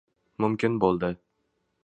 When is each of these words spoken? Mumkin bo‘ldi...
Mumkin 0.45 0.79
bo‘ldi... 0.85 1.13